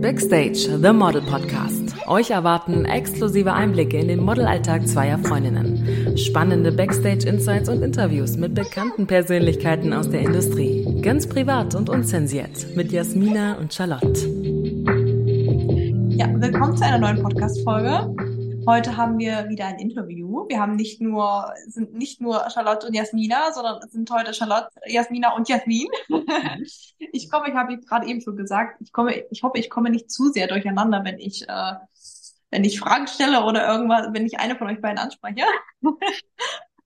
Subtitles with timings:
[0.00, 1.96] Backstage, The Model Podcast.
[2.06, 6.16] Euch erwarten exklusive Einblicke in den Modelalltag zweier Freundinnen.
[6.16, 11.00] Spannende Backstage-Insights und Interviews mit bekannten Persönlichkeiten aus der Industrie.
[11.02, 14.20] Ganz privat und unzensiert mit Jasmina und Charlotte.
[16.10, 18.14] Ja, willkommen zu einer neuen Podcast-Folge.
[18.68, 20.46] Heute haben wir wieder ein Interview.
[20.46, 24.68] Wir haben nicht nur, sind nicht nur Charlotte und Jasmina, sondern es sind heute Charlotte,
[24.84, 25.86] Jasmina und Jasmin.
[26.98, 30.10] ich komme, ich habe gerade eben schon gesagt, ich komme, ich hoffe, ich komme nicht
[30.10, 31.72] zu sehr durcheinander, wenn ich, äh,
[32.50, 35.46] wenn ich Fragen stelle oder irgendwas, wenn ich eine von euch beiden anspreche.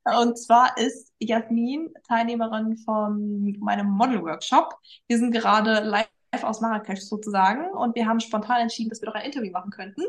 [0.05, 4.73] Und zwar ist Jasmin Teilnehmerin von meinem Model-Workshop.
[5.09, 6.07] Wir sind gerade live
[6.45, 10.03] aus Marrakesch sozusagen und wir haben spontan entschieden, dass wir doch ein Interview machen könnten.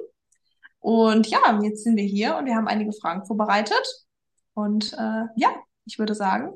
[0.83, 4.05] Und ja, jetzt sind wir hier und wir haben einige Fragen vorbereitet.
[4.53, 6.51] Und äh, ja, ich würde sagen,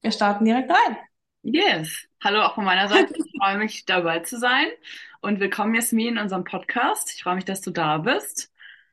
[0.00, 0.96] wir starten direkt rein.
[1.42, 2.06] Yes.
[2.24, 3.12] Hallo auch von meiner Seite.
[3.14, 4.64] Ich freue mich, dabei zu sein.
[5.20, 7.12] Und willkommen, Jasmin, in unserem Podcast.
[7.14, 8.50] Ich freue mich, dass du da bist.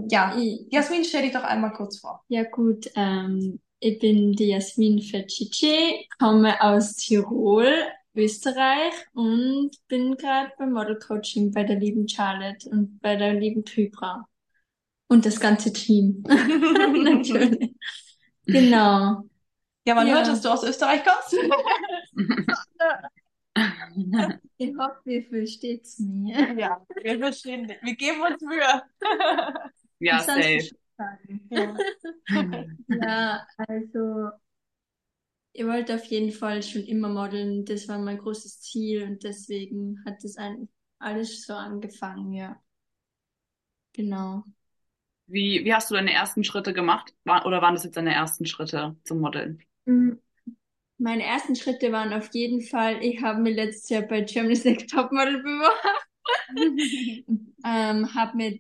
[0.10, 0.36] Ja,
[0.70, 2.26] Jasmin, stell dich doch einmal kurz vor.
[2.28, 2.92] Ja, gut.
[2.98, 7.72] Ähm, ich bin die Jasmin Fecice, komme aus Tirol,
[8.16, 13.64] Österreich und bin gerade beim Model Coaching bei der lieben Charlotte und bei der lieben
[13.64, 14.28] Kybra.
[15.08, 16.24] Und das ganze Team.
[16.28, 17.76] Natürlich.
[18.46, 19.24] Genau.
[19.86, 20.16] Ja, man ja.
[20.16, 21.34] hört, dass du aus Österreich kommst.
[24.58, 26.54] ich hoffe, wir versteht es mir.
[26.60, 27.72] Ja, wir verstehen.
[27.82, 28.84] Wir geben uns Mühe.
[30.00, 30.70] Ja, safe.
[31.50, 31.78] Ja.
[32.88, 34.30] ja, also
[35.54, 37.66] ich wollte auf jeden Fall schon immer modeln.
[37.66, 40.70] Das war mein großes Ziel und deswegen hat das eigentlich
[41.00, 42.62] alles so angefangen, ja.
[43.94, 44.44] Genau.
[45.28, 47.14] Wie, wie hast du deine ersten Schritte gemacht?
[47.26, 49.62] War, oder waren das jetzt deine ersten Schritte zum Modeln?
[49.86, 50.14] Mm,
[50.98, 54.90] meine ersten Schritte waren auf jeden Fall, ich habe mir letztes Jahr bei Germany's Next
[54.90, 55.98] Topmodel beworben.
[57.66, 58.58] ähm, hab mir,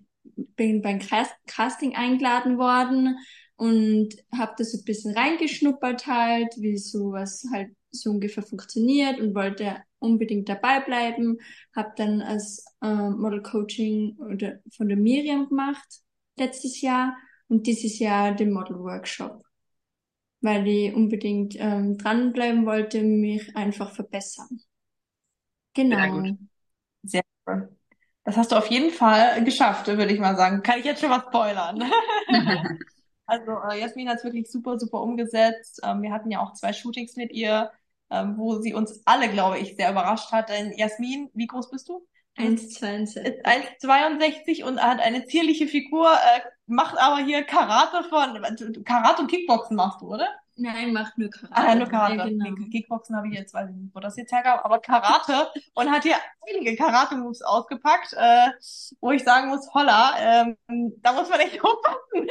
[0.55, 0.99] bin beim
[1.47, 3.17] Casting eingeladen worden
[3.55, 9.33] und habe das so ein bisschen reingeschnuppert halt, wie sowas halt so ungefähr funktioniert und
[9.33, 11.37] wollte unbedingt dabei bleiben.
[11.75, 16.02] Habe dann als äh, Model Coaching oder von der Miriam gemacht
[16.39, 17.15] letztes Jahr
[17.48, 19.43] und dieses Jahr den Model Workshop,
[20.42, 24.61] weil ich unbedingt ähm, dranbleiben wollte, mich einfach verbessern.
[25.73, 25.98] Genau.
[25.98, 26.39] Sehr gut.
[27.03, 27.77] Sehr cool.
[28.23, 30.61] Das hast du auf jeden Fall geschafft, würde ich mal sagen.
[30.61, 31.81] Kann ich jetzt schon was spoilern?
[33.25, 35.80] also äh, Jasmin hat es wirklich super, super umgesetzt.
[35.83, 37.71] Ähm, wir hatten ja auch zwei Shootings mit ihr,
[38.09, 40.49] ähm, wo sie uns alle, glaube ich, sehr überrascht hat.
[40.49, 42.05] Denn Jasmin, wie groß bist du?
[42.37, 43.43] 1,62.
[43.43, 49.75] 1,62 und hat eine zierliche Figur, äh, macht aber hier Karate von, Karate und Kickboxen
[49.75, 50.30] machst du, oder?
[50.55, 51.55] Nein, macht nur Karate.
[51.55, 52.15] Ah, nur Karate.
[52.15, 52.70] Ja, genau.
[52.71, 56.03] Kickboxen habe ich jetzt, weiß ich nicht, wo das jetzt herkam, aber Karate und hat
[56.03, 56.15] hier
[56.48, 58.49] einige Karate-Moves ausgepackt, äh,
[59.02, 60.58] wo ich sagen muss, holla, ähm,
[61.02, 62.30] da muss man echt aufpassen.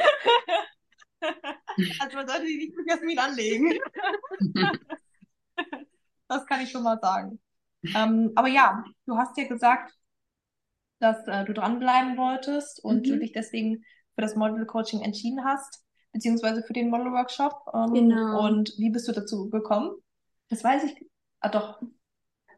[2.00, 3.78] also man sollte die nicht mit Jasmin anlegen.
[6.28, 7.40] das kann ich schon mal sagen.
[7.94, 9.95] Ähm, aber ja, du hast ja gesagt,
[10.98, 13.10] dass äh, du dranbleiben wolltest und mhm.
[13.10, 13.84] du dich deswegen
[14.14, 17.54] für das Model Coaching entschieden hast, beziehungsweise für den Model Workshop.
[17.74, 18.46] Ähm, genau.
[18.46, 19.90] Und wie bist du dazu gekommen?
[20.48, 21.06] Das weiß ich.
[21.40, 21.80] Ah, doch.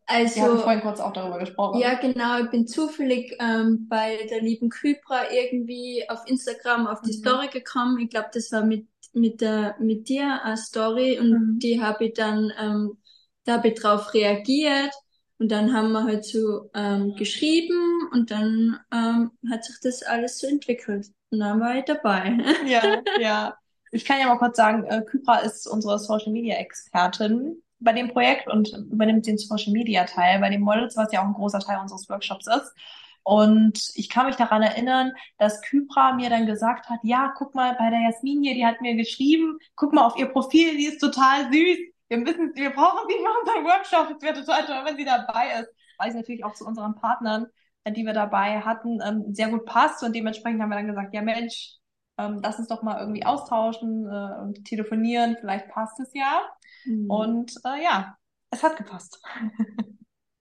[0.06, 1.80] Also, Wir hatten vorhin kurz auch darüber gesprochen.
[1.80, 2.42] Ja, genau.
[2.42, 7.20] Ich bin zufällig ähm, bei der lieben Kybra irgendwie auf Instagram auf die mhm.
[7.20, 7.98] Story gekommen.
[7.98, 11.58] Ich glaube, das war mit mit der mit dir eine Story und mhm.
[11.58, 12.98] die habe ich dann ähm,
[13.44, 14.94] da habe ich drauf reagiert
[15.38, 20.38] und dann haben wir halt so ähm, geschrieben und dann ähm, hat sich das alles
[20.38, 21.06] so entwickelt.
[21.30, 22.36] Und dann war ich dabei.
[22.66, 23.56] Ja, ja.
[23.90, 28.08] Ich kann ja mal kurz sagen, äh, Kypra ist unsere Social Media Expertin bei dem
[28.08, 31.60] Projekt und übernimmt den Social Media Teil bei den Models, was ja auch ein großer
[31.60, 32.74] Teil unseres Workshops ist.
[33.22, 37.76] Und ich kann mich daran erinnern, dass Kypra mir dann gesagt hat, ja, guck mal
[37.78, 40.98] bei der Jasmin hier, die hat mir geschrieben, guck mal auf ihr Profil, die ist
[40.98, 44.16] total süß wir müssen, wir brauchen sie für unseren Workshop.
[44.16, 45.68] Es wäre total toll, wenn sie dabei ist.
[45.98, 47.46] Weil es natürlich auch zu unseren Partnern,
[47.84, 50.02] äh, die wir dabei hatten, ähm, sehr gut passt.
[50.02, 51.74] Und dementsprechend haben wir dann gesagt, ja Mensch,
[52.18, 55.36] ähm, lass uns doch mal irgendwie austauschen äh, und telefonieren.
[55.40, 56.42] Vielleicht passt es ja.
[56.84, 57.10] Mhm.
[57.10, 58.16] Und äh, ja,
[58.50, 59.22] es hat gepasst.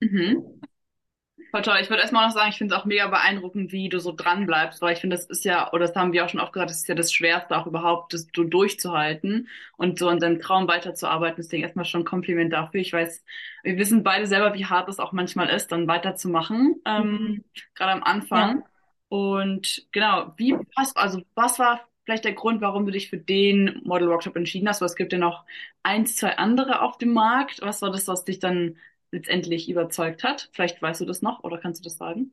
[0.00, 0.60] Mhm.
[1.50, 1.78] Voll toll.
[1.80, 4.44] Ich würde erstmal noch sagen, ich finde es auch mega beeindruckend, wie du so dran
[4.44, 6.70] bleibst, weil ich finde, das ist ja, oder das haben wir auch schon oft gesagt,
[6.70, 9.48] das ist ja das Schwerste auch überhaupt, das so durchzuhalten
[9.78, 11.36] und so an seinem Traum weiterzuarbeiten.
[11.38, 12.80] Deswegen erstmal schon ein Kompliment dafür.
[12.80, 13.24] Ich weiß,
[13.62, 17.44] wir wissen beide selber, wie hart es auch manchmal ist, dann weiterzumachen, ähm, mhm.
[17.74, 18.58] gerade am Anfang.
[18.58, 18.64] Ja.
[19.08, 23.80] Und genau, wie was, also was war vielleicht der Grund, warum du dich für den
[23.84, 24.82] Model Workshop entschieden hast?
[24.82, 25.44] Weil es gibt ja noch
[25.82, 27.60] eins, zwei andere auf dem Markt.
[27.62, 28.76] Was war das, was dich dann
[29.10, 30.50] letztendlich überzeugt hat?
[30.52, 32.32] Vielleicht weißt du das noch oder kannst du das sagen?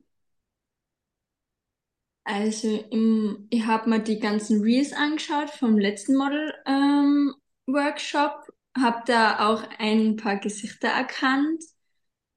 [2.24, 7.34] Also im, ich habe mir die ganzen Reels angeschaut vom letzten Model ähm,
[7.66, 11.62] Workshop, habe da auch ein paar Gesichter erkannt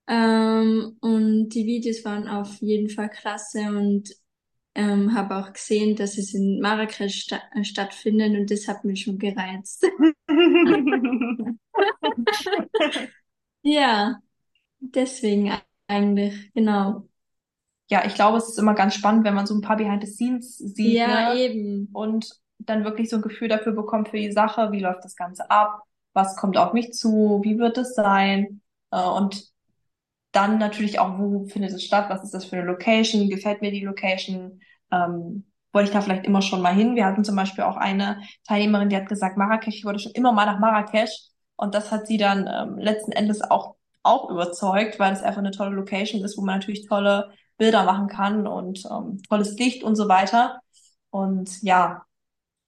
[0.07, 4.09] ähm, und die Videos waren auf jeden Fall klasse und
[4.75, 9.03] ähm, habe auch gesehen, dass es in Marrakesch sta äh, stattfindet und das hat mich
[9.03, 9.86] schon gereizt.
[13.63, 14.21] Ja,
[14.79, 15.51] deswegen
[15.87, 17.07] eigentlich, genau.
[17.89, 20.11] Ja, ich glaube, es ist immer ganz spannend, wenn man so ein paar Behind the
[20.11, 21.39] Scenes sieht, Ja, ne?
[21.39, 21.89] eben.
[21.93, 22.29] Und
[22.59, 25.81] dann wirklich so ein Gefühl dafür bekommt für die Sache, wie läuft das Ganze ab,
[26.13, 28.61] was kommt auf mich zu, wie wird es sein?
[28.91, 29.45] Äh, und
[30.31, 33.71] dann natürlich auch, wo findet es statt, was ist das für eine Location, gefällt mir
[33.71, 34.61] die Location,
[34.91, 36.95] ähm, wollte ich da vielleicht immer schon mal hin.
[36.95, 40.31] Wir hatten zum Beispiel auch eine Teilnehmerin, die hat gesagt, Marrakesch, ich wollte schon immer
[40.31, 41.11] mal nach Marrakesch.
[41.55, 45.51] Und das hat sie dann ähm, letzten Endes auch, auch überzeugt, weil es einfach eine
[45.51, 49.96] tolle Location ist, wo man natürlich tolle Bilder machen kann und ähm, tolles Licht und
[49.96, 50.62] so weiter.
[51.10, 52.06] Und ja,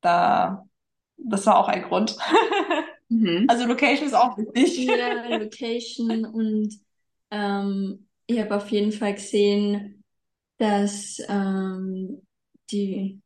[0.02, 0.66] da,
[1.18, 2.18] das war auch ein Grund.
[3.12, 3.46] Mhm.
[3.50, 4.86] Also Location ist auch wichtig.
[4.86, 6.80] Ja, Location und
[7.30, 10.02] ähm, ich habe auf jeden Fall gesehen,
[10.58, 12.22] dass ähm,
[12.72, 13.20] die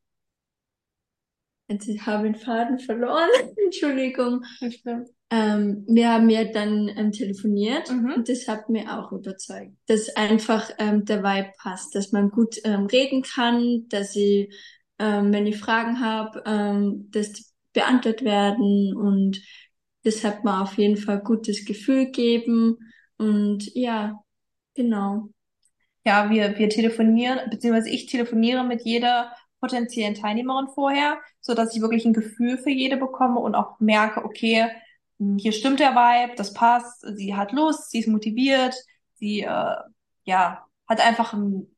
[1.68, 3.30] Habe ich den Faden verloren.
[3.66, 4.44] Entschuldigung.
[5.32, 8.14] Ähm, wir haben ja dann ähm, telefoniert Mhm.
[8.18, 12.58] und das hat mir auch überzeugt, dass einfach ähm, der Vibe passt, dass man gut
[12.64, 14.54] ähm, reden kann, dass ich,
[15.00, 19.42] ähm, wenn ich Fragen habe, ähm, dass die beantwortet werden und
[20.04, 22.78] das hat mir auf jeden Fall gutes Gefühl gegeben
[23.18, 24.22] und ja,
[24.76, 25.30] genau.
[26.06, 29.32] Ja, wir, wir telefonieren, beziehungsweise ich telefoniere mit jeder
[29.66, 34.24] potenziellen Teilnehmerin vorher, so dass ich wirklich ein Gefühl für jede bekomme und auch merke,
[34.24, 34.70] okay,
[35.20, 38.76] hm, hier stimmt der Vibe, das passt, sie hat Lust, sie ist motiviert,
[39.16, 39.76] sie äh,
[40.26, 41.76] ja hat einfach einen,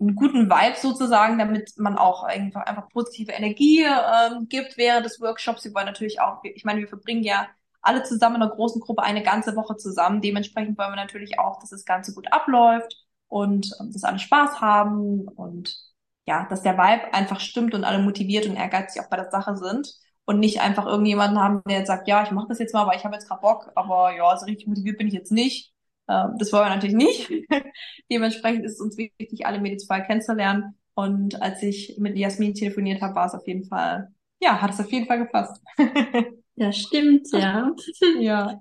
[0.00, 5.20] einen guten Vibe sozusagen, damit man auch einfach einfach positive Energie ähm, gibt während des
[5.20, 5.64] Workshops.
[5.64, 7.48] Wir wollen natürlich auch, ich meine, wir verbringen ja
[7.82, 10.22] alle zusammen in einer großen Gruppe eine ganze Woche zusammen.
[10.22, 12.96] Dementsprechend wollen wir natürlich auch, dass das Ganze gut abläuft
[13.28, 15.87] und ähm, dass alle Spaß haben und
[16.28, 19.56] ja, dass der Vibe einfach stimmt und alle motiviert und ehrgeizig auch bei der Sache
[19.56, 19.92] sind
[20.26, 22.98] und nicht einfach irgendjemanden haben, der jetzt sagt, ja, ich mache das jetzt mal, weil
[22.98, 25.72] ich habe jetzt gerade Bock, aber ja, so richtig motiviert bin ich jetzt nicht.
[26.08, 27.30] Ähm, das wollen wir natürlich nicht.
[28.12, 30.74] Dementsprechend ist es uns wichtig, alle Mädels vorher kennenzulernen.
[30.94, 34.80] Und als ich mit Jasmin telefoniert habe, war es auf jeden Fall, ja, hat es
[34.80, 35.62] auf jeden Fall gepasst.
[36.60, 37.70] Ja, stimmt, ja.
[38.18, 38.60] Ja.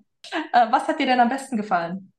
[0.54, 2.12] Äh, was hat dir denn am besten gefallen?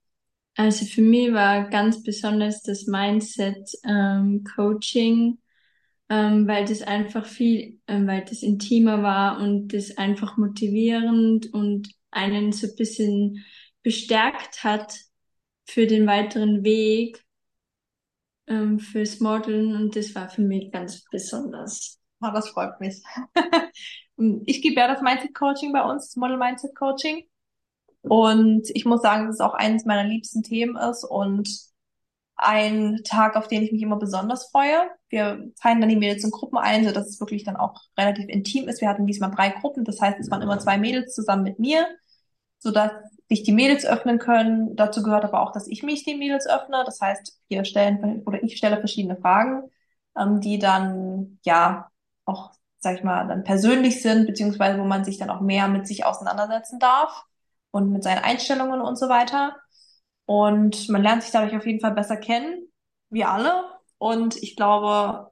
[0.58, 5.38] Also für mich war ganz besonders das Mindset ähm, Coaching,
[6.08, 11.88] ähm, weil das einfach viel, ähm, weil das intimer war und das einfach motivierend und
[12.10, 13.44] einen so ein bisschen
[13.84, 14.96] bestärkt hat
[15.64, 17.25] für den weiteren Weg
[18.49, 22.00] ähm, fürs Modeln und das war für mich ganz besonders.
[22.20, 23.00] Ah, das freut mich.
[24.46, 27.28] Ich gebe ja das Mindset Coaching bei uns, das Model Mindset Coaching.
[28.08, 31.69] Und ich muss sagen, dass es auch eines meiner liebsten Themen ist und
[32.38, 34.90] ein Tag, auf den ich mich immer besonders freue.
[35.08, 38.69] Wir teilen dann die Mädels in Gruppen ein, sodass es wirklich dann auch relativ intim
[38.69, 38.81] ist.
[38.81, 41.87] Wir hatten diesmal drei Gruppen, das heißt, es waren immer zwei Mädels zusammen mit mir,
[42.58, 42.93] sodass
[43.28, 44.76] sich die Mädels öffnen können.
[44.76, 46.84] Dazu gehört aber auch, dass ich mich den Mädels öffne.
[46.87, 49.64] Das heißt, wir stellen oder ich stelle verschiedene Fragen,
[50.16, 51.90] ähm, die dann ja
[52.25, 55.88] auch, sag ich mal, dann persönlich sind, beziehungsweise wo man sich dann auch mehr mit
[55.88, 57.25] sich auseinandersetzen darf
[57.78, 59.56] und mit seinen Einstellungen und so weiter.
[60.26, 62.68] Und man lernt sich dadurch auf jeden Fall besser kennen,
[63.11, 63.64] wir alle.
[63.99, 65.30] Und ich glaube,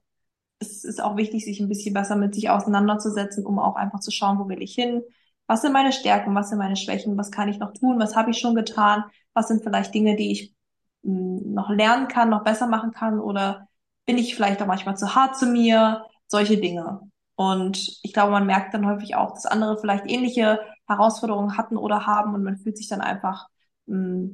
[0.59, 4.11] es ist auch wichtig, sich ein bisschen besser mit sich auseinanderzusetzen, um auch einfach zu
[4.11, 5.03] schauen, wo will ich hin?
[5.47, 6.35] Was sind meine Stärken?
[6.35, 7.19] Was sind meine Schwächen?
[7.19, 7.99] Was kann ich noch tun?
[8.01, 9.05] Was habe ich schon getan?
[9.35, 10.55] Was sind vielleicht Dinge, die ich
[11.03, 13.21] mh, noch lernen kann, noch besser machen kann?
[13.21, 13.69] Oder
[14.07, 16.07] bin ich vielleicht auch manchmal zu hart zu mir?
[16.27, 17.01] Solche Dinge.
[17.37, 22.07] Und ich glaube, man merkt dann häufig auch, dass andere vielleicht ähnliche Herausforderungen hatten oder
[22.07, 23.49] haben und man fühlt sich dann einfach,
[23.87, 24.31] mh,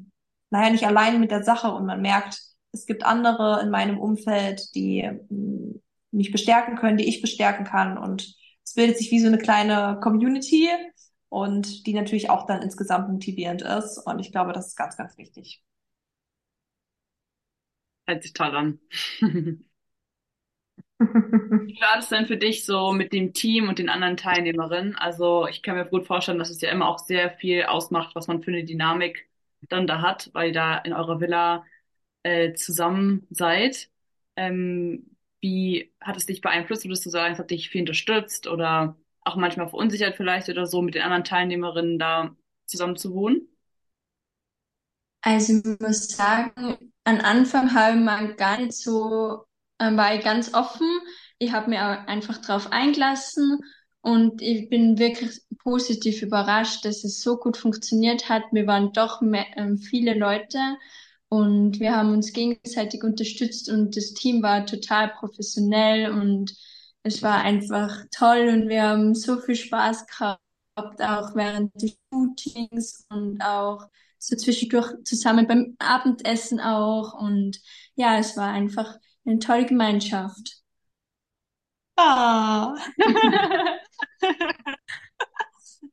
[0.50, 2.40] naja, nicht allein mit der Sache und man merkt,
[2.72, 5.80] es gibt andere in meinem Umfeld, die mh,
[6.10, 9.98] mich bestärken können, die ich bestärken kann und es bildet sich wie so eine kleine
[10.02, 10.68] Community
[11.28, 15.16] und die natürlich auch dann insgesamt motivierend ist und ich glaube, das ist ganz, ganz
[15.18, 15.62] wichtig.
[18.06, 18.78] Hört sich toll an.
[21.66, 24.96] Wie war das denn für dich so mit dem Team und den anderen Teilnehmerinnen?
[24.96, 28.26] Also ich kann mir gut vorstellen, dass es ja immer auch sehr viel ausmacht, was
[28.26, 29.28] man für eine Dynamik
[29.68, 31.64] dann da hat, weil ihr da in eurer Villa
[32.22, 33.90] äh, zusammen seid.
[34.36, 36.84] Ähm, wie hat es dich beeinflusst?
[36.84, 40.82] Würdest du sagen, es hat dich viel unterstützt oder auch manchmal verunsichert vielleicht oder so,
[40.82, 43.48] mit den anderen Teilnehmerinnen da zusammen zu wohnen?
[45.20, 49.44] Also ich muss sagen, am Anfang habe ich mir gar nicht so
[49.82, 50.86] äh, war ich ganz offen.
[51.38, 53.58] Ich habe mir einfach drauf eingelassen
[54.00, 58.44] und ich bin wirklich positiv überrascht, dass es so gut funktioniert hat.
[58.52, 60.58] Wir waren doch mehr, äh, viele Leute
[61.28, 66.52] und wir haben uns gegenseitig unterstützt und das Team war total professionell und
[67.04, 70.40] es war einfach toll und wir haben so viel Spaß gehabt,
[70.76, 77.14] auch während des Shootings und auch so zwischendurch zusammen beim Abendessen auch.
[77.14, 77.60] Und
[77.96, 80.62] ja, es war einfach eine tolle Gemeinschaft.
[81.96, 82.74] Ah.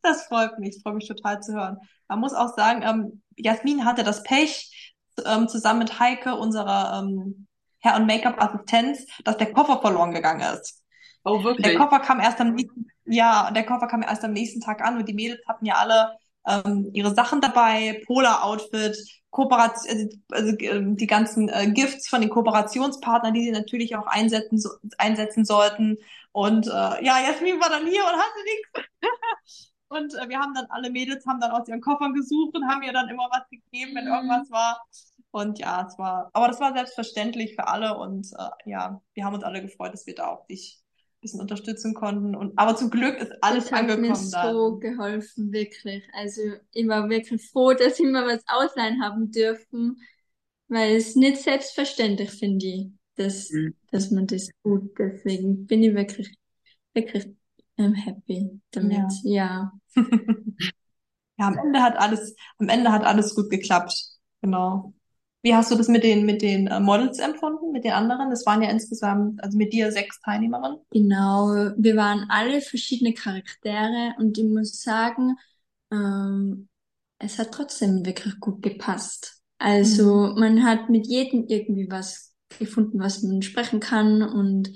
[0.02, 1.78] Das freut mich, das freut mich total zu hören.
[2.08, 4.96] Man muss auch sagen, ähm, Jasmin hatte das Pech,
[5.26, 7.48] ähm, zusammen mit Heike, unserer ähm,
[7.84, 10.84] Hair- und Make-up-Assistenz, dass der Koffer verloren gegangen ist.
[11.26, 11.68] Oh, wirklich?
[11.68, 14.98] Der Koffer kam erst am nächsten, ja, der Koffer kam erst am nächsten Tag an
[14.98, 16.18] und die Mädels hatten ja alle
[16.50, 18.98] ähm, ihre Sachen dabei, Polar-Outfit,
[19.32, 24.08] Kooperation, also, also ähm, die ganzen äh, Gifts von den Kooperationspartnern, die sie natürlich auch
[24.08, 25.98] einsetzen, so, einsetzen sollten.
[26.34, 28.90] Und äh, ja, Jasmin war dann hier und hatte nichts.
[29.90, 32.84] Und äh, wir haben dann alle Mädels haben dann aus ihren Koffern gesucht und haben
[32.84, 34.12] ihr dann immer was gegeben, wenn Mhm.
[34.12, 34.82] irgendwas war.
[35.32, 39.36] Und ja, es war, aber das war selbstverständlich für alle und äh, ja, wir haben
[39.36, 40.82] uns alle gefreut, dass wir da auch dich
[41.22, 42.36] bisschen unterstützen konnten.
[42.36, 44.56] Und aber zum Glück ist alles Das hat mir angekommen dann.
[44.66, 46.04] so geholfen, wirklich.
[46.14, 46.42] Also
[46.74, 50.02] ich war wirklich froh, dass ich mir was ausleihen haben dürfen,
[50.68, 53.74] weil es nicht selbstverständlich finde ich, dass, Mhm.
[53.92, 54.98] dass man das tut.
[55.00, 56.36] Deswegen bin ich wirklich,
[56.94, 57.28] wirklich
[57.78, 59.12] ähm, happy damit.
[59.24, 59.24] Ja.
[59.24, 59.72] Ja,
[61.38, 63.94] am Ende hat alles, am Ende hat alles gut geklappt.
[64.42, 64.94] Genau.
[65.42, 68.32] Wie hast du das mit den, mit den äh, Models empfunden, mit den anderen?
[68.32, 70.80] Es waren ja insgesamt, also mit dir sechs Teilnehmerinnen.
[70.92, 75.36] Genau, wir waren alle verschiedene Charaktere und ich muss sagen,
[75.92, 76.68] ähm,
[77.20, 79.42] es hat trotzdem wirklich gut gepasst.
[79.60, 84.72] Also man hat mit jedem irgendwie was gefunden, was man sprechen kann und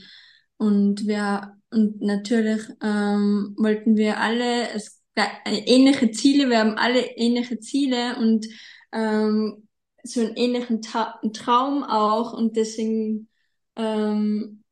[0.57, 7.01] und wir und natürlich ähm, wollten wir alle es äh, ähnliche Ziele, wir haben alle
[7.17, 8.45] ähnliche Ziele und
[8.91, 9.62] ähm,
[10.03, 13.29] so einen ähnlichen Ta Traum auch und deswegen
[13.75, 14.63] ähm,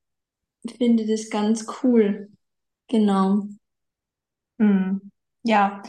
[0.77, 2.29] finde das ganz cool.
[2.87, 3.47] Genau.
[4.59, 5.11] Hm.
[5.43, 5.81] Ja,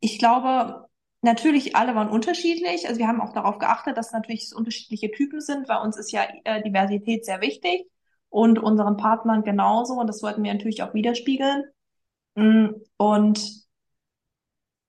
[0.00, 0.86] ich glaube,
[1.22, 2.86] natürlich alle waren unterschiedlich.
[2.88, 5.66] Also wir haben auch darauf geachtet, dass natürlich es unterschiedliche Typen sind.
[5.66, 7.86] Bei uns ist ja äh, Diversität sehr wichtig
[8.28, 9.94] und unseren Partnern genauso.
[9.94, 11.64] Und das wollten wir natürlich auch widerspiegeln.
[12.36, 13.63] Mm, Und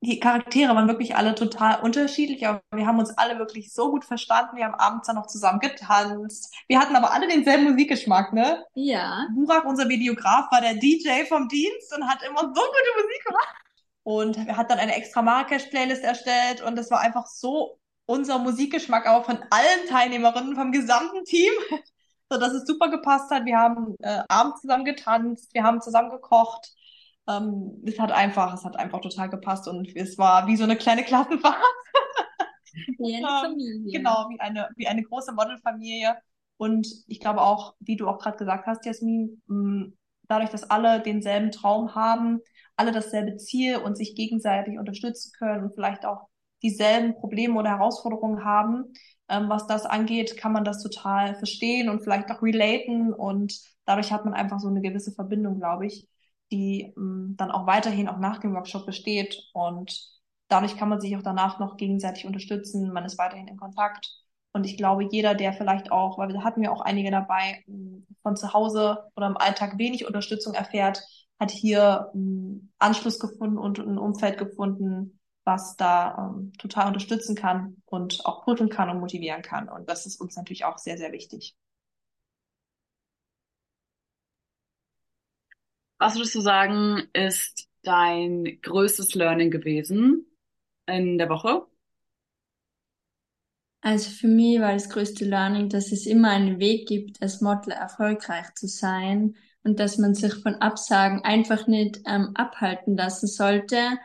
[0.05, 4.05] die Charaktere waren wirklich alle total unterschiedlich, aber wir haben uns alle wirklich so gut
[4.05, 4.57] verstanden.
[4.57, 6.53] Wir haben abends dann noch zusammen getanzt.
[6.67, 8.63] Wir hatten aber alle denselben Musikgeschmack, ne?
[8.73, 9.27] Ja.
[9.35, 13.55] Burak, unser Videograf, war der DJ vom Dienst und hat immer so gute Musik gemacht.
[14.03, 19.07] Und er hat dann eine extra Marrakesch-Playlist erstellt und das war einfach so unser Musikgeschmack,
[19.07, 21.51] aber von allen Teilnehmerinnen, vom gesamten Team,
[22.29, 23.45] so dass es super gepasst hat.
[23.45, 26.71] Wir haben äh, abends zusammen getanzt, wir haben zusammen gekocht.
[27.27, 30.77] Ähm, es hat einfach, es hat einfach total gepasst und es war wie so eine
[30.77, 31.57] kleine Klassenfahrt.
[32.97, 33.91] Wie eine Ähm, Familie.
[33.91, 36.15] Genau, wie eine, wie eine große Modelfamilie.
[36.57, 39.87] Und ich glaube auch, wie du auch gerade gesagt hast, Jasmin, mh,
[40.27, 42.39] dadurch, dass alle denselben Traum haben,
[42.75, 46.27] alle dasselbe Ziel und sich gegenseitig unterstützen können und vielleicht auch
[46.63, 48.93] dieselben Probleme oder Herausforderungen haben,
[49.29, 53.53] ähm, was das angeht, kann man das total verstehen und vielleicht auch relaten und
[53.85, 56.07] dadurch hat man einfach so eine gewisse Verbindung, glaube ich,
[56.55, 59.99] die mh, dann auch weiterhin auch nach dem Workshop besteht und
[60.47, 64.07] dadurch kann man sich auch danach noch gegenseitig unterstützen, man ist weiterhin in Kontakt
[64.53, 68.03] und ich glaube, jeder, der vielleicht auch, weil wir hatten ja auch einige dabei, mh,
[68.23, 71.03] von zu Hause oder im Alltag wenig Unterstützung erfährt,
[71.39, 77.77] hat hier mh, Anschluss gefunden und ein Umfeld gefunden, was da ähm, total unterstützen kann
[77.85, 79.69] und auch prüfen kann und motivieren kann.
[79.69, 81.55] Und das ist uns natürlich auch sehr, sehr wichtig.
[86.05, 90.27] Was würdest du sagen, ist dein größtes Learning gewesen
[90.85, 91.65] in der Woche?
[93.81, 97.71] Also für mich war das größte Learning, dass es immer einen Weg gibt, als Model
[97.73, 103.97] erfolgreich zu sein und dass man sich von Absagen einfach nicht ähm, abhalten lassen sollte.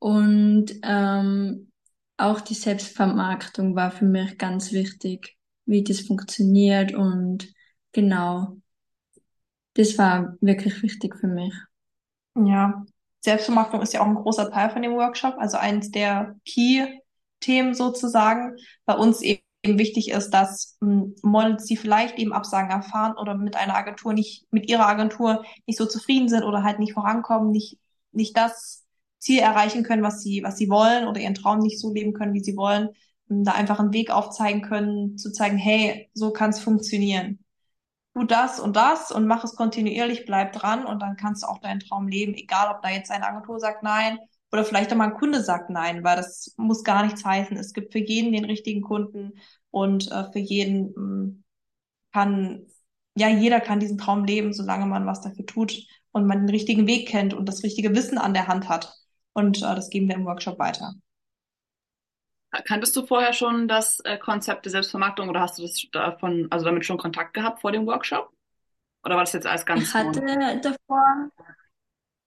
[0.00, 1.70] Und ähm,
[2.16, 7.46] auch die Selbstvermarktung war für mich ganz wichtig, wie das funktioniert und
[7.92, 8.56] genau,
[9.78, 11.54] das war wirklich wichtig für mich.
[12.36, 12.84] Ja,
[13.20, 18.56] Selbstvermarktung ist ja auch ein großer Teil von dem Workshop, also eins der Key-Themen sozusagen.
[18.86, 23.56] Bei uns eben wichtig ist, dass mh, Models, die vielleicht eben Absagen erfahren oder mit
[23.56, 27.78] einer Agentur nicht, mit ihrer Agentur nicht so zufrieden sind oder halt nicht vorankommen, nicht,
[28.12, 28.84] nicht das
[29.18, 32.34] Ziel erreichen können, was sie, was sie wollen oder ihren Traum nicht so leben können,
[32.34, 32.90] wie sie wollen,
[33.26, 37.40] mh, da einfach einen Weg aufzeigen können, zu zeigen, hey, so kann es funktionieren.
[38.18, 41.58] Tu das und das und mach es kontinuierlich, bleib dran und dann kannst du auch
[41.58, 44.18] deinen Traum leben, egal ob da jetzt eine Agentur sagt nein
[44.52, 47.56] oder vielleicht auch mal ein Kunde sagt nein, weil das muss gar nichts heißen.
[47.56, 49.34] Es gibt für jeden den richtigen Kunden
[49.70, 51.44] und äh, für jeden mh, mm,
[52.12, 52.66] kann,
[53.16, 56.86] ja, jeder kann diesen Traum leben, solange man was dafür tut und man den richtigen
[56.86, 58.94] Weg kennt und das richtige Wissen an der Hand hat.
[59.34, 60.94] Und äh, das geben wir im Workshop weiter.
[62.50, 66.64] Kanntest du vorher schon das äh, Konzept der Selbstvermarktung oder hast du das davon, also
[66.64, 68.32] damit schon Kontakt gehabt vor dem Workshop?
[69.04, 70.20] Oder war das jetzt alles ganz Ich hatte
[70.62, 71.30] davor,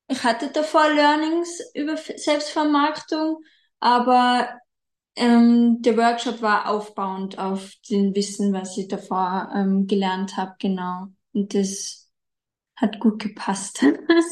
[0.08, 3.44] ich hatte davor Learnings über Selbstvermarktung,
[3.80, 4.60] aber
[5.16, 11.08] ähm, der Workshop war aufbauend auf dem Wissen, was ich davor ähm, gelernt habe, genau.
[11.34, 12.10] Und das
[12.76, 13.84] hat gut gepasst.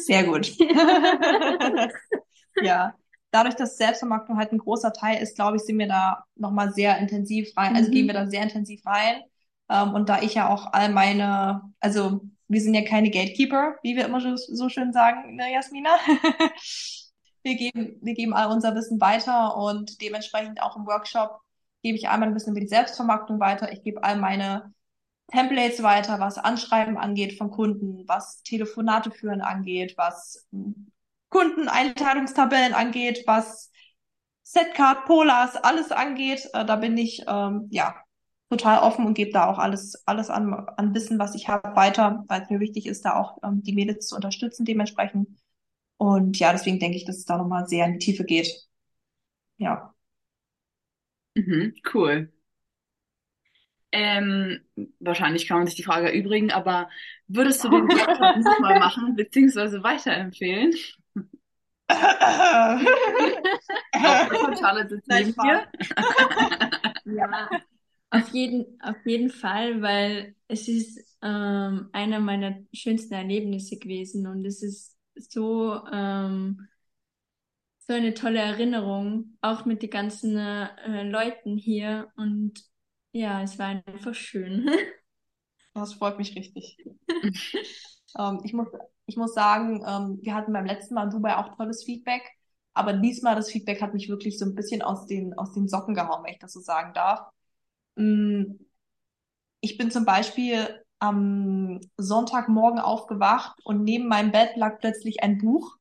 [0.06, 0.52] Sehr gut.
[2.62, 2.99] ja.
[3.32, 6.98] Dadurch, dass Selbstvermarktung halt ein großer Teil ist, glaube ich, sind wir da nochmal sehr
[6.98, 7.94] intensiv rein, also mhm.
[7.94, 9.22] gehen wir da sehr intensiv rein.
[9.70, 13.96] Ähm, und da ich ja auch all meine, also wir sind ja keine Gatekeeper, wie
[13.96, 15.92] wir immer so, so schön sagen, ne, Jasmina?
[17.44, 21.40] wir geben, wir geben all unser Wissen weiter und dementsprechend auch im Workshop
[21.84, 23.72] gebe ich einmal ein bisschen über die Selbstvermarktung weiter.
[23.72, 24.74] Ich gebe all meine
[25.32, 30.48] Templates weiter, was Anschreiben angeht von Kunden, was Telefonate führen angeht, was
[31.30, 33.72] Kundeneinteilungstabellen angeht, was
[34.44, 36.50] Setcard, Polars, alles angeht.
[36.54, 37.96] Äh, da bin ich ähm, ja
[38.50, 42.24] total offen und gebe da auch alles, alles an, an Wissen, was ich habe, weiter,
[42.28, 45.30] weil es mir wichtig ist, da auch ähm, die Mädels zu unterstützen dementsprechend.
[45.98, 48.68] Und ja, deswegen denke ich, dass es da nochmal sehr in die Tiefe geht.
[49.58, 49.94] Ja.
[51.36, 52.32] Mhm, cool.
[53.92, 54.62] Ähm,
[55.00, 56.90] wahrscheinlich kann man sich die Frage erübrigen, aber
[57.28, 60.74] würdest du den Workshop nochmal machen, beziehungsweise weiterempfehlen?
[63.94, 65.68] Auch Charlotte sitzt neben dir.
[67.06, 67.50] ja,
[68.12, 74.46] auf jeden, auf jeden Fall, weil es ist ähm, einer meiner schönsten Erlebnisse gewesen und
[74.46, 76.68] es ist so, ähm,
[77.80, 82.12] so eine tolle Erinnerung, auch mit den ganzen äh, Leuten hier.
[82.16, 82.64] Und
[83.12, 84.70] ja, es war einfach schön.
[85.80, 86.78] Das freut mich richtig.
[88.18, 88.68] ähm, ich, muss,
[89.06, 92.24] ich muss sagen, ähm, wir hatten beim letzten Mal in Dubai auch tolles Feedback.
[92.74, 95.96] Aber diesmal das Feedback hat mich wirklich so ein bisschen aus den, aus den Socken
[95.96, 97.28] gehauen, wenn ich das so sagen darf.
[97.96, 98.56] Mm,
[99.62, 105.78] ich bin zum Beispiel am Sonntagmorgen aufgewacht und neben meinem Bett lag plötzlich ein Buch.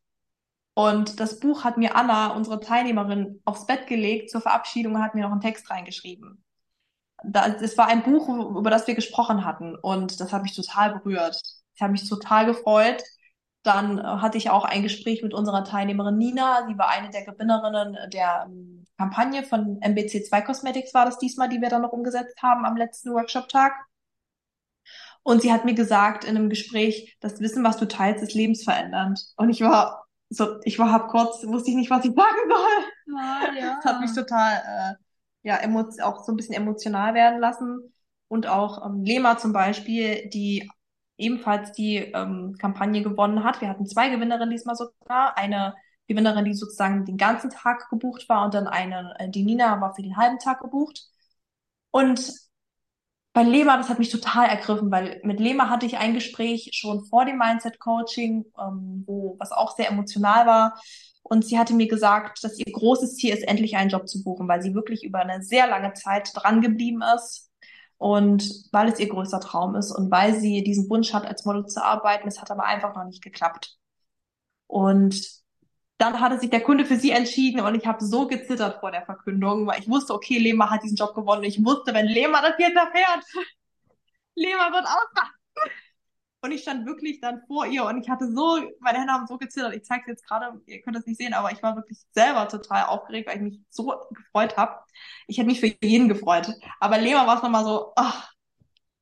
[0.75, 5.15] Und das Buch hat mir Anna, unsere Teilnehmerin, aufs Bett gelegt zur Verabschiedung und hat
[5.15, 6.45] mir noch einen Text reingeschrieben.
[7.25, 11.41] Das war ein Buch, über das wir gesprochen hatten und das hat mich total berührt.
[11.75, 13.03] Ich habe mich total gefreut.
[13.65, 16.67] Dann äh, hatte ich auch ein Gespräch mit unserer Teilnehmerin Nina.
[16.69, 21.61] Sie war eine der Gewinnerinnen der ähm, Kampagne von MBC2 Cosmetics war das diesmal, die
[21.61, 23.73] wir dann noch umgesetzt haben am letzten Workshop-Tag.
[25.23, 29.21] Und sie hat mir gesagt in einem Gespräch, das Wissen, was du teilst, ist lebensverändernd.
[29.37, 33.17] Und ich war so, ich war hab kurz, wusste ich nicht, was ich sagen soll.
[33.17, 33.77] Ah, ja.
[33.83, 34.95] Das hat mich total, äh,
[35.49, 35.61] ja,
[36.05, 37.93] auch so ein bisschen emotional werden lassen.
[38.29, 40.69] Und auch ähm, Lema zum Beispiel, die
[41.17, 43.61] ebenfalls die ähm, Kampagne gewonnen hat.
[43.61, 45.37] Wir hatten zwei Gewinnerinnen diesmal sogar.
[45.37, 45.75] Eine
[46.07, 49.95] Gewinnerin, die sozusagen den ganzen Tag gebucht war und dann eine, äh, die Nina war
[49.95, 51.07] für den halben Tag gebucht.
[51.91, 52.33] Und
[53.33, 57.05] bei Lema, das hat mich total ergriffen, weil mit Lema hatte ich ein Gespräch schon
[57.07, 60.81] vor dem Mindset-Coaching, ähm, wo was auch sehr emotional war.
[61.29, 64.49] Und sie hatte mir gesagt, dass ihr großes Ziel ist, endlich einen Job zu buchen,
[64.49, 67.51] weil sie wirklich über eine sehr lange Zeit dran geblieben ist
[67.99, 71.67] und weil es ihr größter Traum ist und weil sie diesen Wunsch hat, als Model
[71.67, 72.29] zu arbeiten.
[72.29, 73.77] Es hat aber einfach noch nicht geklappt.
[74.67, 75.21] Und
[75.99, 79.05] dann hatte sich der Kunde für sie entschieden und ich habe so gezittert vor der
[79.05, 81.45] Verkündung, weil ich wusste, okay, Lema hat diesen Job gewonnen.
[81.45, 83.25] Ich wusste, wenn Lema das jetzt erfährt,
[84.35, 85.39] Lema wird ausrasten.
[86.41, 89.39] Und ich stand wirklich dann vor ihr und ich hatte so, meine Hände haben so
[89.39, 89.75] gezittert.
[89.75, 92.47] Ich zeige es jetzt gerade, ihr könnt das nicht sehen, aber ich war wirklich selber
[92.49, 94.79] total aufgeregt, weil ich mich so gefreut habe.
[95.27, 96.49] Ich hätte mich für jeden gefreut.
[96.79, 98.33] Aber Lema war es nochmal so, ach,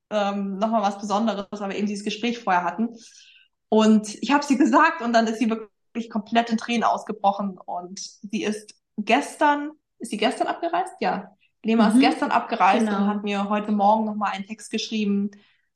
[0.09, 2.89] ähm, nochmal was Besonderes, weil wir eben dieses Gespräch vorher hatten.
[3.69, 7.57] Und ich habe sie gesagt und dann ist sie wirklich wirklich komplett in Tränen ausgebrochen
[7.57, 10.93] und sie ist gestern, ist sie gestern abgereist?
[10.99, 11.31] Ja.
[11.63, 11.95] Lema mhm.
[11.95, 12.97] ist gestern abgereist genau.
[12.97, 15.31] und hat mir heute Morgen nochmal einen Text geschrieben,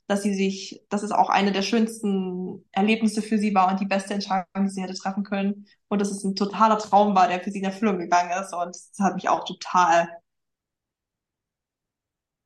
[0.07, 3.85] dass sie sich, dass es auch eine der schönsten Erlebnisse für sie war und die
[3.85, 5.67] beste Entscheidung, die sie hätte treffen können.
[5.87, 8.53] Und dass es ein totaler Traum war, der für sie in Erfüllung gegangen ist.
[8.53, 10.09] Und das hat mich auch total,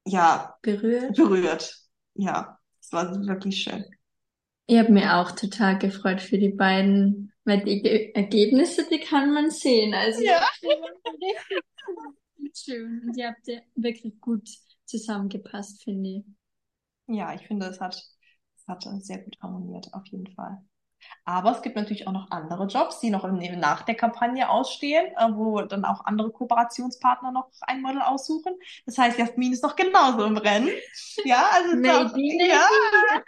[0.05, 1.15] ja, berührt.
[1.15, 1.77] Berührt.
[2.13, 3.85] Ja, es war wirklich schön.
[4.67, 9.51] Ich habe mich auch total gefreut für die beiden, weil die Ergebnisse, die kann man
[9.51, 9.93] sehen.
[9.93, 10.41] Also ja.
[12.55, 13.01] schön.
[13.07, 14.49] Und ihr habt ja wirklich gut
[14.85, 16.23] zusammengepasst, finde ich.
[17.07, 18.15] Ja, ich finde, es hat
[18.67, 20.63] hat sehr gut harmoniert, auf jeden Fall.
[21.23, 25.05] Aber es gibt natürlich auch noch andere Jobs, die noch im, nach der Kampagne ausstehen,
[25.17, 28.55] äh, wo dann auch andere Kooperationspartner noch ein Model aussuchen.
[28.87, 30.69] Das heißt, Jasmin ist noch genauso im Rennen.
[31.23, 32.47] Ja, also maybe.
[32.47, 32.67] ja,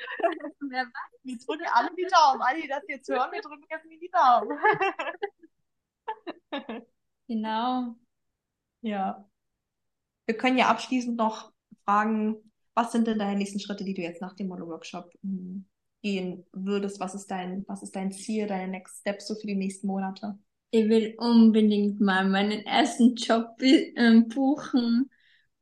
[0.60, 1.20] Wer weiß.
[1.24, 2.42] wir drücken alle die Daumen.
[2.42, 4.58] Alle, die das jetzt hören, wir drücken Jasmin die Daumen.
[7.30, 7.94] Genau.
[8.82, 9.30] Ja.
[10.26, 11.52] Wir können ja abschließend noch
[11.84, 12.47] fragen,
[12.78, 15.60] was sind denn deine nächsten Schritte, die du jetzt nach dem Model-Workshop mm,
[16.04, 17.00] gehen würdest?
[17.02, 20.40] Was ist dein, was ist dein Ziel, deine Next Steps so für die nächsten Monate?
[20.72, 25.10] Ich will unbedingt mal meinen ersten Job ähm, buchen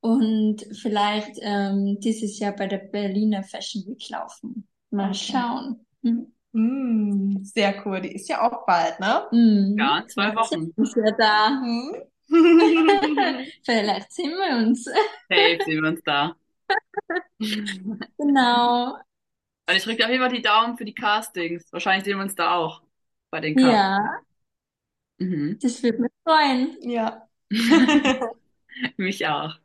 [0.02, 4.68] und vielleicht ähm, dieses Jahr bei der Berliner Fashion Week laufen.
[4.92, 5.14] Mal Okay.
[5.14, 5.86] schauen.
[6.04, 6.32] Hm.
[6.54, 8.02] Mm, sehr cool.
[8.02, 9.28] Die ist ja auch bald, ne?
[9.32, 9.78] Mhm.
[9.78, 10.76] Ja, zwei Vielleicht Wochen.
[10.76, 11.50] sind wir da.
[11.62, 11.96] Mhm.
[13.66, 14.88] Vielleicht sehen wir uns.
[15.30, 16.36] Safe sehen wir uns da.
[18.18, 19.00] Genau.
[19.68, 21.72] Und ich drücke auf jeden Fall die Daumen für die Castings.
[21.72, 22.82] Wahrscheinlich sehen wir uns da auch
[23.32, 23.86] bei den Castings.
[23.98, 24.22] Ja,
[25.20, 25.60] Mhm.
[25.62, 26.78] das würde mich freuen.
[26.82, 27.28] Ja.
[28.98, 29.60] Mich auch.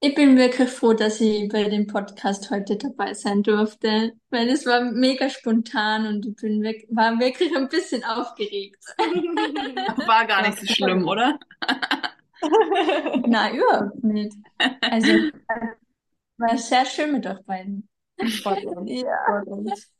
[0.00, 4.64] Ich bin wirklich froh, dass ich bei dem Podcast heute dabei sein durfte, weil es
[4.66, 8.84] war mega spontan und ich bin weg, war wirklich ein bisschen aufgeregt.
[10.06, 11.38] War gar nicht so schlimm, oder?
[13.26, 14.36] Na, überhaupt nicht.
[14.88, 15.12] Also,
[16.38, 17.88] war sehr schön mit euch beiden.
[18.42, 18.90] Freut uns.
[19.02, 19.16] Ja.
[19.26, 19.90] Freut uns.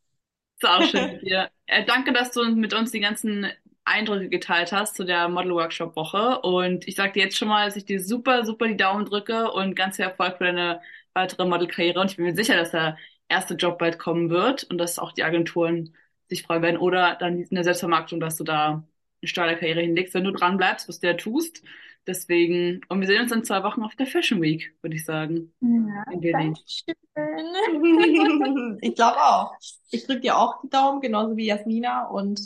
[0.61, 1.51] Ist auch schön mit dir.
[1.67, 3.47] Äh, danke, dass du mit uns die ganzen
[3.85, 6.41] Eindrücke geteilt hast zu der Model-Workshop-Woche.
[6.41, 9.51] Und ich sag dir jetzt schon mal, dass ich dir super, super die Daumen drücke
[9.53, 10.81] und ganz viel Erfolg für deine
[11.15, 12.01] weitere Modelkarriere.
[12.01, 12.99] Und ich bin mir sicher, dass der
[13.29, 15.95] erste Job bald kommen wird und dass auch die Agenturen
[16.29, 16.77] sich freuen werden.
[16.79, 18.85] Oder dann in der Selbstvermarktung, dass du da
[19.23, 21.63] eine steile Karriere hinlegst, wenn du dran bleibst, was du ja tust.
[22.09, 25.53] Deswegen, und wir sehen uns in zwei Wochen auf der Fashion Week, würde ich sagen.
[25.61, 26.55] Ja, In Berlin.
[26.55, 26.95] Dankeschön.
[28.81, 29.53] Ich glaube auch.
[29.91, 32.07] Ich drücke dir auch die Daumen, genauso wie Jasmina.
[32.07, 32.41] Und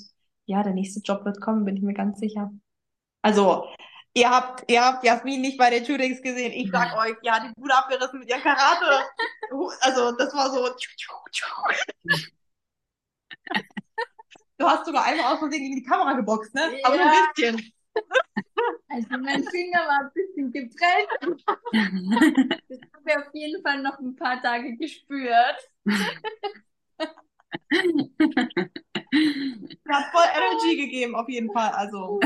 [0.46, 2.51] ja, der nächste Job wird kommen, bin ich mir ganz sicher.
[3.22, 3.68] Also,
[4.14, 6.51] ihr habt, ihr habt Jasmin nicht bei den Shootings gesehen.
[6.53, 9.05] Ich sag euch, ja, die Bude abgerissen mit ihrem Karate.
[9.81, 10.68] Also, das war so.
[14.59, 16.62] Du hast sogar einmal aus Versehen gegen die Kamera geboxt, ne?
[16.83, 17.33] Aber nur ein Ja.
[17.35, 17.72] bisschen.
[18.89, 21.09] Also mein Finger war ein bisschen geprellt.
[22.69, 25.71] Das habe ich auf jeden Fall noch ein paar Tage gespürt.
[29.11, 31.71] Er hat voll Energy gegeben, auf jeden Fall.
[31.71, 32.21] Also,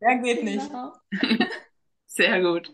[0.00, 0.70] mehr geht nicht.
[2.06, 2.72] Sehr gut.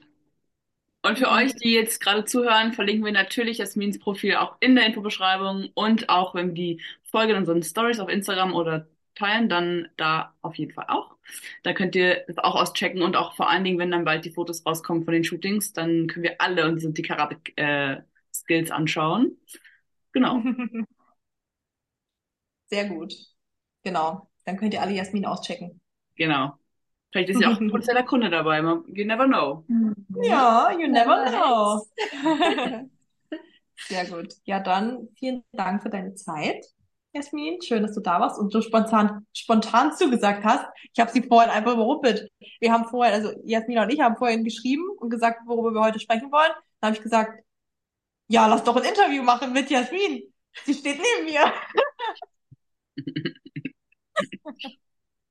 [1.04, 4.86] Und für euch, die jetzt gerade zuhören, verlinken wir natürlich Jasmins Profil auch in der
[4.86, 9.88] Infobeschreibung und auch wenn wir die Folge in unseren Stories auf Instagram oder teilen, dann
[9.96, 11.16] da auf jeden Fall auch.
[11.62, 14.30] Da könnt ihr das auch auschecken und auch vor allen Dingen, wenn dann bald die
[14.30, 19.38] Fotos rauskommen von den Shootings, dann können wir alle unsere die Karate äh, Skills anschauen.
[20.12, 20.42] Genau.
[22.66, 23.14] Sehr gut.
[23.82, 24.28] Genau.
[24.44, 25.80] Dann könnt ihr alle Jasmin auschecken.
[26.16, 26.54] Genau.
[27.10, 28.58] Vielleicht ist ja auch ein potenzieller Kunde dabei.
[28.60, 29.64] You never know.
[30.22, 31.86] Ja, you never know.
[33.88, 34.34] Sehr gut.
[34.44, 36.64] Ja, dann vielen Dank für deine Zeit,
[37.14, 37.60] Jasmin.
[37.60, 40.64] Schön, dass du da warst und so spontan, spontan zugesagt hast.
[40.92, 42.30] Ich habe sie vorhin einfach überrumpelt.
[42.60, 46.00] Wir haben vorhin, also Jasmin und ich haben vorhin geschrieben und gesagt, worüber wir heute
[46.00, 46.52] sprechen wollen.
[46.80, 47.42] Dann habe ich gesagt,
[48.28, 50.22] ja, lass doch ein Interview machen mit Jasmin.
[50.64, 51.52] Sie steht neben mir.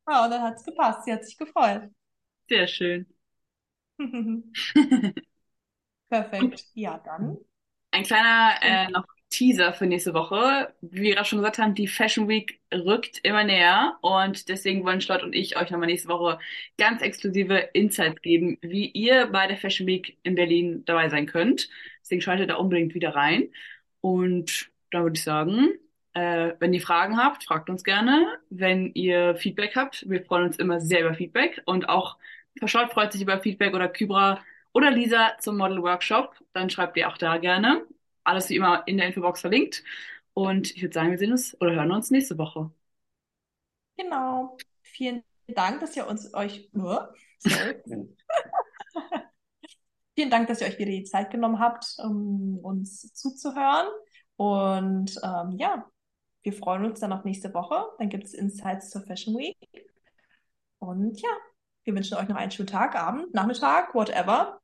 [0.07, 1.05] Ja, und dann hat's gepasst.
[1.05, 1.89] Sie hat sich gefreut.
[2.49, 3.05] Sehr schön.
[6.09, 6.65] Perfekt.
[6.73, 7.37] Ja, dann.
[7.91, 9.05] Ein kleiner äh, noch
[9.41, 10.71] Teaser für nächste Woche.
[10.81, 15.01] Wie wir gerade schon gesagt haben, die Fashion Week rückt immer näher und deswegen wollen
[15.01, 16.37] Charlotte und ich euch nochmal nächste Woche
[16.77, 21.69] ganz exklusive Insights geben, wie ihr bei der Fashion Week in Berlin dabei sein könnt.
[22.01, 23.49] Deswegen schaltet da unbedingt wieder rein.
[23.99, 25.69] Und da würde ich sagen,
[26.13, 28.37] äh, wenn ihr Fragen habt, fragt uns gerne.
[28.51, 32.17] Wenn ihr Feedback habt, wir freuen uns immer sehr über Feedback und auch
[32.65, 34.39] Charlotte freut sich über Feedback oder Kybra
[34.71, 37.87] oder Lisa zum Model Workshop, dann schreibt ihr auch da gerne.
[38.23, 39.83] Alles wie immer in der Infobox verlinkt.
[40.33, 42.71] Und ich würde sagen, wir sehen uns oder hören uns nächste Woche.
[43.97, 44.57] Genau.
[44.81, 47.75] Vielen Dank, dass ihr uns euch, sorry.
[50.15, 53.87] Vielen Dank, dass ihr euch wieder die Zeit genommen habt, um uns zuzuhören.
[54.35, 55.85] Und ähm, ja,
[56.43, 57.85] wir freuen uns dann auf nächste Woche.
[57.97, 59.57] Dann gibt es Insights zur Fashion Week.
[60.79, 61.29] Und ja,
[61.83, 64.59] wir wünschen euch noch einen schönen Tag, Abend, Nachmittag, whatever.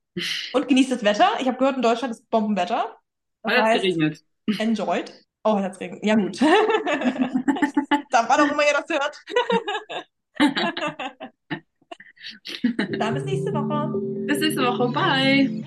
[0.54, 1.30] Und genießt das Wetter.
[1.40, 2.98] Ich habe gehört, in Deutschland ist Bombenwetter.
[3.48, 4.24] Heute hat es geregnet.
[4.60, 5.12] enjoyed.
[5.44, 6.06] Oh, heute hat's geregnet.
[6.06, 6.40] Ja, gut.
[8.12, 9.24] da war doch immer ihr das hört.
[13.00, 14.02] Dann bis nächste Woche.
[14.28, 14.90] Bis nächste Woche.
[14.90, 15.64] Bye.